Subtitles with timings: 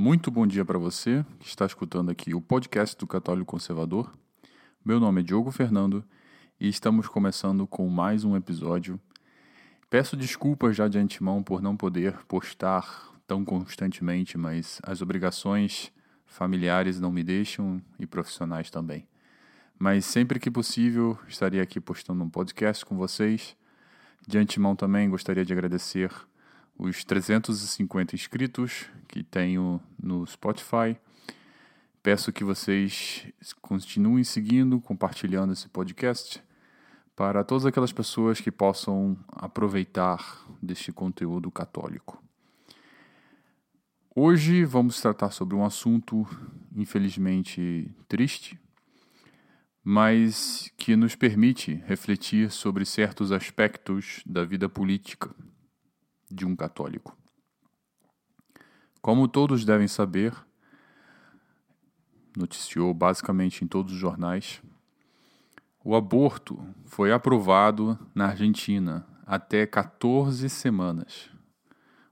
[0.00, 4.16] Muito bom dia para você que está escutando aqui o podcast do Católico Conservador.
[4.84, 6.04] Meu nome é Diogo Fernando
[6.60, 9.00] e estamos começando com mais um episódio.
[9.90, 15.90] Peço desculpas já de antemão por não poder postar tão constantemente, mas as obrigações
[16.24, 19.04] familiares não me deixam e profissionais também.
[19.76, 23.56] Mas sempre que possível estarei aqui postando um podcast com vocês.
[24.28, 26.12] De antemão também gostaria de agradecer
[26.78, 30.96] os 350 inscritos que tenho no Spotify.
[32.00, 33.26] Peço que vocês
[33.60, 36.40] continuem seguindo, compartilhando esse podcast
[37.16, 42.22] para todas aquelas pessoas que possam aproveitar deste conteúdo católico.
[44.14, 46.26] Hoje vamos tratar sobre um assunto,
[46.74, 48.58] infelizmente, triste,
[49.82, 55.34] mas que nos permite refletir sobre certos aspectos da vida política
[56.30, 57.16] de um católico.
[59.00, 60.34] Como todos devem saber,
[62.36, 64.62] noticiou basicamente em todos os jornais,
[65.84, 71.30] o aborto foi aprovado na Argentina até 14 semanas.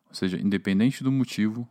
[0.09, 1.69] Ou seja, independente do motivo,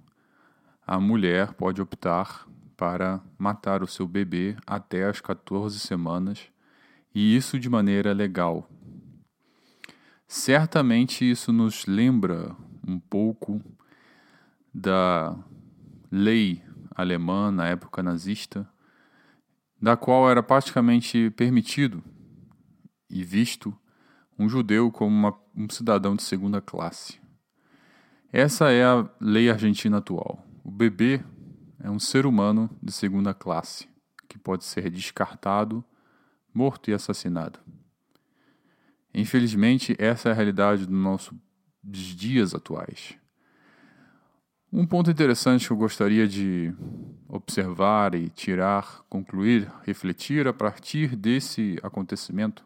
[0.85, 6.47] a mulher pode optar para matar o seu bebê até as 14 semanas,
[7.13, 8.69] e isso de maneira legal,
[10.27, 13.61] Certamente isso nos lembra um pouco
[14.73, 15.37] da
[16.11, 18.67] lei alemã na época nazista,
[19.81, 22.03] da qual era praticamente permitido
[23.09, 23.75] e visto
[24.37, 27.19] um judeu como uma, um cidadão de segunda classe.
[28.31, 30.43] Essa é a lei argentina atual.
[30.63, 31.23] O bebê
[31.79, 33.87] é um ser humano de segunda classe
[34.27, 35.83] que pode ser descartado,
[36.53, 37.59] morto e assassinado.
[39.17, 41.38] Infelizmente, essa é a realidade dos nossos
[41.81, 43.17] dias atuais.
[44.69, 46.73] Um ponto interessante que eu gostaria de
[47.30, 52.66] observar e tirar, concluir, refletir a partir desse acontecimento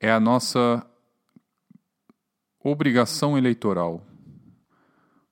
[0.00, 0.82] é a nossa
[2.58, 4.06] obrigação eleitoral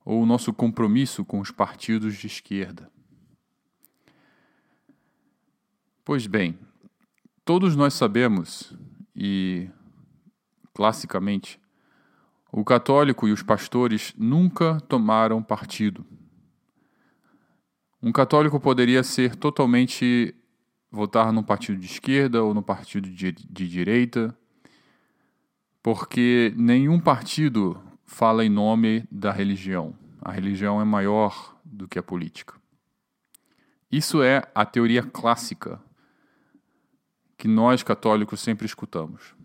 [0.05, 2.91] ou o nosso compromisso com os partidos de esquerda.
[6.05, 6.59] Pois bem,
[7.47, 8.77] todos nós sabemos
[9.17, 9.71] e
[10.77, 11.59] classicamente,
[12.53, 16.05] o católico e os pastores nunca tomaram partido.
[18.03, 20.35] Um católico poderia ser totalmente
[20.91, 24.37] votar no partido de esquerda ou no partido de, de direita,
[25.83, 29.95] porque nenhum partido fala em nome da religião.
[30.21, 32.55] A religião é maior do que a política.
[33.91, 35.81] Isso é a teoria clássica
[37.39, 39.36] que nós católicos sempre escutamos.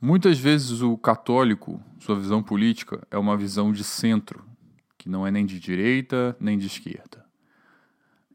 [0.00, 4.44] Muitas vezes o católico, sua visão política, é uma visão de centro,
[4.96, 7.26] que não é nem de direita nem de esquerda.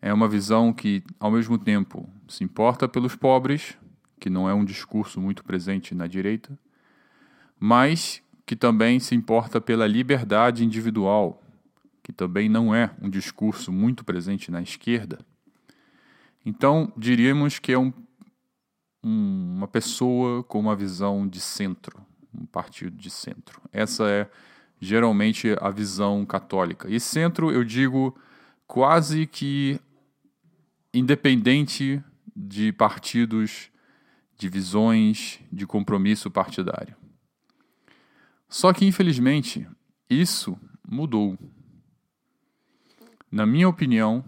[0.01, 3.77] É uma visão que, ao mesmo tempo, se importa pelos pobres,
[4.19, 6.59] que não é um discurso muito presente na direita,
[7.57, 11.41] mas que também se importa pela liberdade individual,
[12.03, 15.19] que também não é um discurso muito presente na esquerda.
[16.45, 17.93] Então, diríamos que é um
[19.03, 22.01] um, uma pessoa com uma visão de centro,
[22.33, 23.61] um partido de centro.
[23.71, 24.29] Essa é
[24.79, 26.89] geralmente a visão católica.
[26.89, 28.17] E centro, eu digo
[28.67, 29.79] quase que
[30.93, 32.03] independente
[32.35, 33.69] de partidos,
[34.37, 36.95] de visões, de compromisso partidário.
[38.47, 39.67] Só que, infelizmente,
[40.09, 41.37] isso mudou.
[43.31, 44.23] Na minha opinião,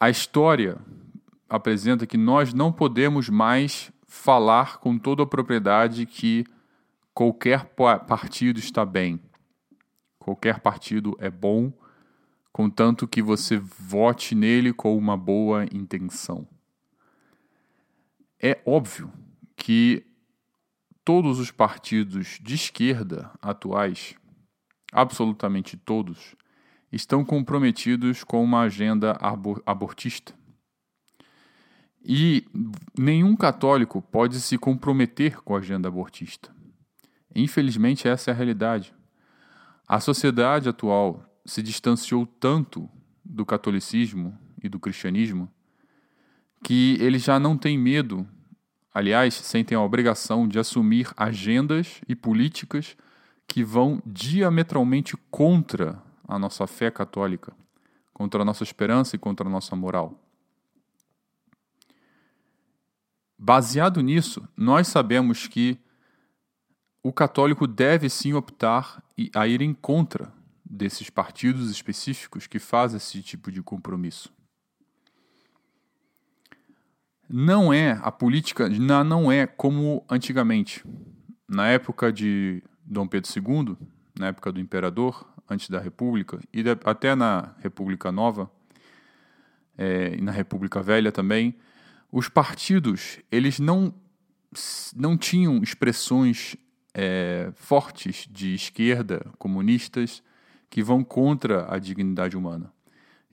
[0.00, 0.78] a história
[1.48, 6.44] apresenta que nós não podemos mais falar com toda a propriedade que
[7.14, 7.64] qualquer
[8.06, 9.20] partido está bem.
[10.18, 11.72] Qualquer partido é bom,
[12.52, 16.46] contanto que você vote nele com uma boa intenção.
[18.40, 19.10] É óbvio
[19.56, 20.04] que
[21.04, 24.14] todos os partidos de esquerda atuais,
[24.92, 26.36] absolutamente todos,
[26.92, 29.18] estão comprometidos com uma agenda
[29.64, 30.34] abortista.
[32.10, 32.46] E
[32.98, 36.50] nenhum católico pode se comprometer com a agenda abortista.
[37.34, 38.94] Infelizmente, essa é a realidade.
[39.86, 42.88] A sociedade atual se distanciou tanto
[43.22, 45.52] do catolicismo e do cristianismo
[46.64, 48.26] que eles já não têm medo,
[48.92, 52.96] aliás, sentem a obrigação de assumir agendas e políticas
[53.46, 57.52] que vão diametralmente contra a nossa fé católica,
[58.14, 60.27] contra a nossa esperança e contra a nossa moral.
[63.38, 65.78] Baseado nisso, nós sabemos que
[67.02, 69.02] o católico deve sim optar
[69.34, 70.32] a ir em contra
[70.64, 74.32] desses partidos específicos que faz esse tipo de compromisso.
[77.28, 80.84] Não é a política, não é como antigamente.
[81.46, 83.76] Na época de Dom Pedro II,
[84.18, 88.50] na época do imperador, antes da República, e até na República Nova,
[89.76, 91.54] é, e na República Velha também,
[92.10, 93.94] os partidos eles não,
[94.96, 96.56] não tinham expressões
[96.94, 100.22] é, fortes de esquerda, comunistas,
[100.70, 102.72] que vão contra a dignidade humana.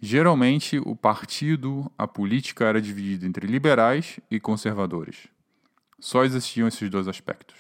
[0.02, 5.28] Geralmente, o partido, a política era dividida entre liberais e conservadores.
[6.00, 7.56] Só existiam esses dois aspectos.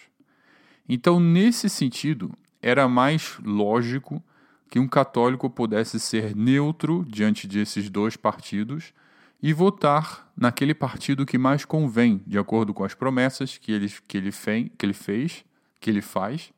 [0.88, 2.32] Então, nesse sentido,
[2.62, 4.24] era mais lógico
[4.70, 8.94] que um católico pudesse ser neutro diante desses dois partidos
[9.42, 14.18] e votar naquele partido que mais convém, de acordo com as promessas que ele, que
[14.18, 15.46] ele, fe, que ele fez,
[15.80, 16.52] que ele faz,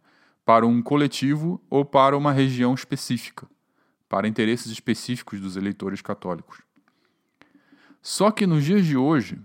[0.45, 3.47] para um coletivo ou para uma região específica,
[4.07, 6.61] para interesses específicos dos eleitores católicos.
[8.01, 9.37] Só que nos dias de hoje,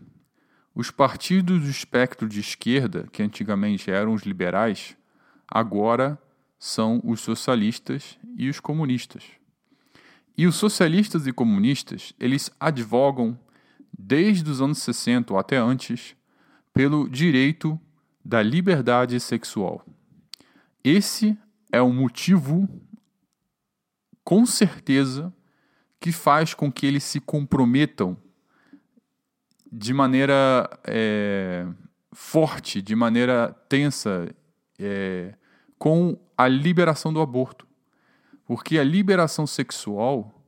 [0.74, 4.96] os partidos do espectro de esquerda, que antigamente eram os liberais,
[5.48, 6.18] agora
[6.58, 9.24] são os socialistas e os comunistas.
[10.36, 13.38] E os socialistas e comunistas, eles advogam
[13.96, 16.16] desde os anos 60 ou até antes
[16.72, 17.78] pelo direito
[18.24, 19.84] da liberdade sexual.
[20.82, 21.38] Esse
[21.70, 22.68] é o motivo,
[24.24, 25.32] com certeza,
[26.00, 28.16] que faz com que eles se comprometam
[29.70, 31.66] de maneira é,
[32.12, 34.28] forte, de maneira tensa,
[34.78, 35.34] é,
[35.78, 37.66] com a liberação do aborto.
[38.46, 40.42] Porque a liberação sexual,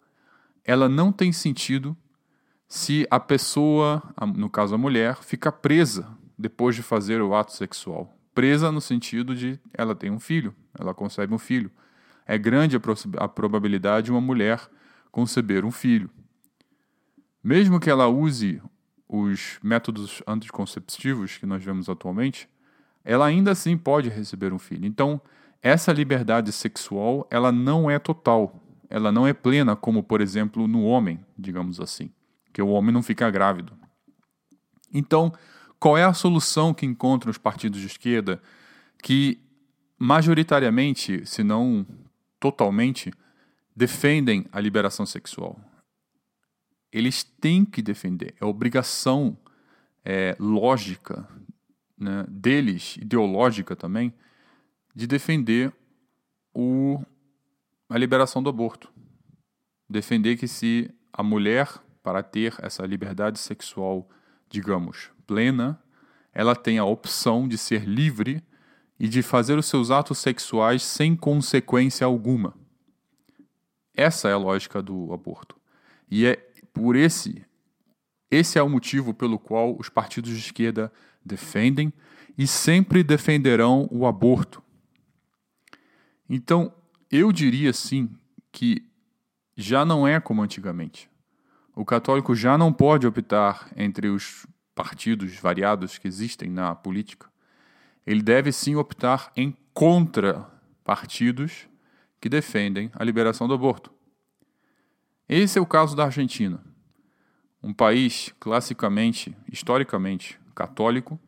[0.65, 1.97] ela não tem sentido
[2.67, 4.03] se a pessoa,
[4.37, 8.13] no caso a mulher, fica presa depois de fazer o ato sexual.
[8.35, 11.71] Presa no sentido de ela tem um filho, ela concebe um filho.
[12.27, 12.81] É grande a,
[13.25, 14.61] a probabilidade de uma mulher
[15.13, 16.11] conceber um filho.
[17.43, 18.61] Mesmo que ela use
[19.09, 22.49] os métodos anticonceptivos que nós vemos atualmente,
[23.05, 24.87] ela ainda assim pode receber um filho.
[24.87, 25.21] Então,
[25.65, 30.85] essa liberdade sexual, ela não é total, ela não é plena como, por exemplo, no
[30.85, 32.11] homem, digamos assim,
[32.53, 33.73] que o homem não fica grávido.
[34.93, 35.33] Então,
[35.81, 38.43] qual é a solução que encontram os partidos de esquerda
[39.03, 39.41] que
[39.99, 41.87] majoritariamente, se não
[42.39, 43.11] totalmente,
[43.75, 45.59] defendem a liberação sexual?
[46.93, 49.35] Eles têm que defender, é obrigação
[50.05, 51.27] é, lógica
[51.99, 54.13] né, deles, ideológica também,
[54.95, 55.73] de defender
[56.55, 57.03] o,
[57.89, 58.93] a liberação do aborto.
[59.89, 61.69] Defender que se a mulher,
[62.03, 64.09] para ter essa liberdade sexual,
[64.49, 65.83] digamos, plena,
[66.33, 68.43] ela tem a opção de ser livre
[68.99, 72.55] e de fazer os seus atos sexuais sem consequência alguma.
[73.97, 75.57] Essa é a lógica do aborto.
[76.11, 76.37] E é
[76.73, 77.45] por esse
[78.31, 80.93] esse é o motivo pelo qual os partidos de esquerda
[81.25, 81.93] defendem
[82.37, 84.64] e sempre defenderão o aborto.
[86.29, 86.73] Então,
[87.11, 88.11] eu diria sim
[88.51, 88.85] que
[89.57, 91.09] já não é como antigamente.
[91.75, 97.29] O católico já não pode optar entre os partidos variados que existem na política.
[98.07, 100.49] Ele deve sim optar em contra
[100.83, 101.69] partidos
[102.21, 103.93] que defendem a liberação do aborto.
[105.29, 106.63] Esse é o caso da Argentina,
[107.63, 111.19] um país classicamente, historicamente católico,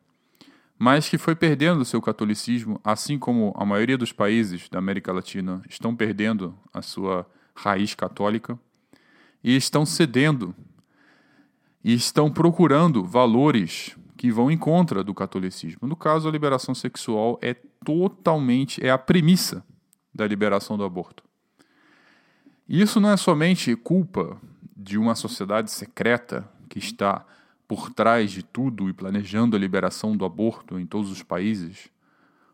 [0.77, 5.61] mas que foi perdendo seu catolicismo, assim como a maioria dos países da América Latina
[5.67, 8.59] estão perdendo a sua raiz católica
[9.43, 10.53] e estão cedendo
[11.83, 15.87] e estão procurando valores que vão em contra do catolicismo.
[15.87, 17.53] No caso, a liberação sexual é
[17.85, 19.63] totalmente é a premissa
[20.13, 21.23] da liberação do aborto.
[22.67, 24.39] E isso não é somente culpa
[24.75, 27.25] de uma sociedade secreta que está
[27.67, 31.89] por trás de tudo e planejando a liberação do aborto em todos os países,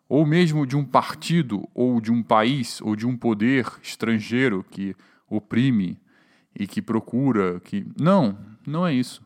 [0.10, 4.96] ou mesmo de um partido, ou de um país, ou de um poder estrangeiro que
[5.30, 6.00] oprime
[6.58, 7.86] e que procura que.
[8.00, 9.22] Não, não é isso.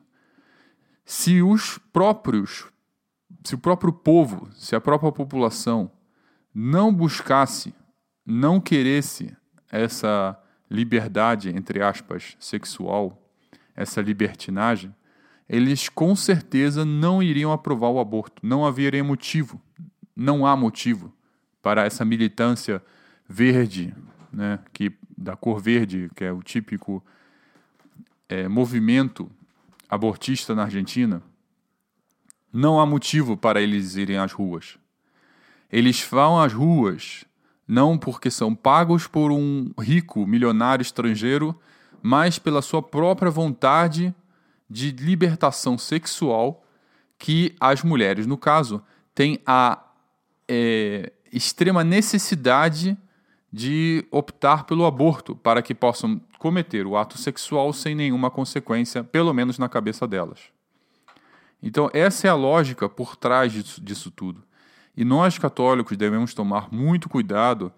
[1.05, 2.67] Se os próprios,
[3.43, 5.91] se o próprio povo, se a própria população
[6.53, 7.73] não buscasse,
[8.25, 9.35] não queresse
[9.71, 10.37] essa
[10.69, 13.21] liberdade, entre aspas, sexual,
[13.75, 14.93] essa libertinagem,
[15.49, 18.45] eles com certeza não iriam aprovar o aborto.
[18.45, 19.61] Não haveria motivo,
[20.15, 21.13] não há motivo
[21.61, 22.83] para essa militância
[23.27, 23.93] verde,
[24.31, 27.03] né, que da cor verde, que é o típico
[28.29, 29.29] é, movimento
[29.89, 31.21] abortista na Argentina.
[32.51, 34.77] Não há motivo para eles irem às ruas.
[35.71, 37.25] Eles vão às ruas
[37.67, 41.59] não porque são pagos por um rico milionário estrangeiro,
[42.01, 44.15] mas pela sua própria vontade
[44.69, 46.63] de libertação sexual
[47.17, 48.81] que as mulheres, no caso,
[49.15, 49.83] têm a
[50.47, 52.97] é, extrema necessidade
[53.51, 59.33] de optar pelo aborto para que possam cometer o ato sexual sem nenhuma consequência, pelo
[59.33, 60.39] menos na cabeça delas.
[61.61, 64.43] Então, essa é a lógica por trás disso, disso tudo.
[64.95, 67.71] E nós, católicos, devemos tomar muito cuidado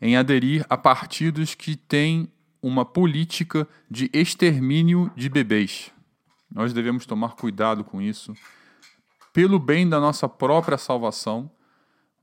[0.00, 2.30] em aderir a partidos que têm
[2.62, 5.90] uma política de extermínio de bebês.
[6.52, 8.34] Nós devemos tomar cuidado com isso,
[9.32, 11.50] pelo bem da nossa própria salvação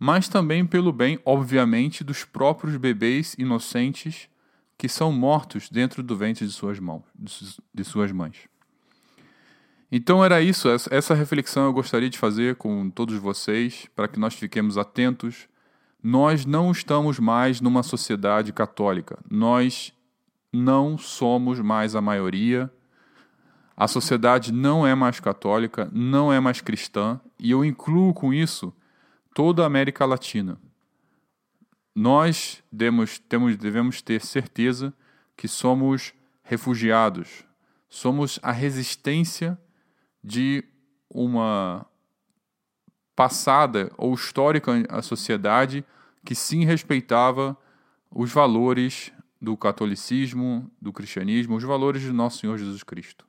[0.05, 4.27] mas também pelo bem, obviamente, dos próprios bebês inocentes
[4.77, 7.03] que são mortos dentro do ventre de suas mãos,
[7.73, 8.35] de suas mães.
[9.89, 14.33] Então era isso, essa reflexão eu gostaria de fazer com todos vocês, para que nós
[14.33, 15.47] fiquemos atentos.
[16.03, 19.17] Nós não estamos mais numa sociedade católica.
[19.31, 19.93] Nós
[20.51, 22.69] não somos mais a maioria.
[23.75, 28.73] A sociedade não é mais católica, não é mais cristã, e eu incluo com isso
[29.33, 30.59] toda a América Latina.
[31.95, 34.93] Nós demos, temos, devemos ter certeza
[35.35, 36.13] que somos
[36.43, 37.43] refugiados,
[37.89, 39.57] somos a resistência
[40.23, 40.63] de
[41.09, 41.85] uma
[43.15, 45.85] passada ou histórica a sociedade
[46.25, 47.57] que sim respeitava
[48.09, 49.11] os valores
[49.41, 53.25] do catolicismo, do cristianismo, os valores de nosso Senhor Jesus Cristo.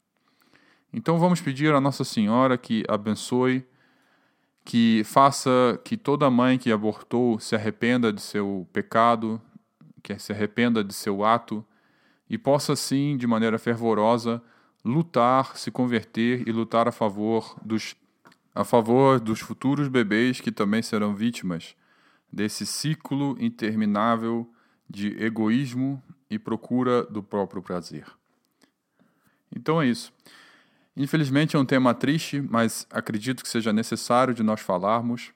[0.97, 3.67] Então vamos pedir a Nossa Senhora que abençoe
[4.65, 9.43] que faça que toda mãe que abortou se arrependa de seu pecado,
[10.05, 11.67] que se arrependa de seu ato
[12.31, 14.41] e possa assim, de maneira fervorosa,
[14.85, 17.97] lutar, se converter e lutar a favor dos
[18.55, 21.75] a favor dos futuros bebês que também serão vítimas
[22.33, 24.49] desse ciclo interminável
[24.89, 28.07] de egoísmo e procura do próprio prazer.
[29.51, 30.13] Então é isso.
[30.97, 35.33] Infelizmente é um tema triste, mas acredito que seja necessário de nós falarmos.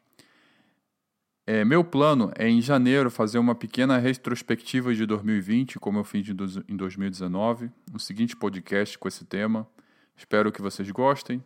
[1.45, 6.29] É, meu plano é em janeiro fazer uma pequena retrospectiva de 2020, como eu fiz
[6.29, 9.67] em 2019, um seguinte podcast com esse tema.
[10.15, 11.43] Espero que vocês gostem.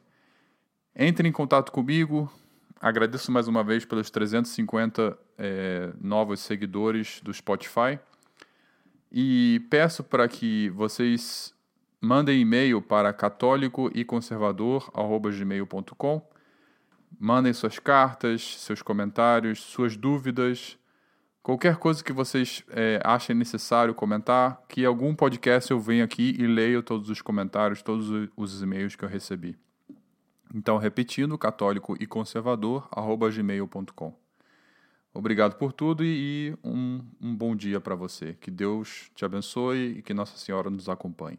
[0.95, 2.31] Entre em contato comigo.
[2.81, 7.99] Agradeço mais uma vez pelos 350 é, novos seguidores do Spotify.
[9.11, 11.55] E peço para que vocês
[12.05, 16.29] Mandem e-mail para católico e conservador@gmail.com.
[17.17, 20.77] Mandem suas cartas, seus comentários, suas dúvidas,
[21.45, 26.45] qualquer coisa que vocês é, achem necessário comentar, que algum podcast eu venho aqui e
[26.45, 29.57] leio todos os comentários, todos os e-mails que eu recebi.
[30.53, 32.89] Então, repetindo, católico e conservador,
[33.33, 34.13] gmail.com.
[35.15, 38.37] Obrigado por tudo e um, um bom dia para você.
[38.41, 41.39] Que Deus te abençoe e que Nossa Senhora nos acompanhe.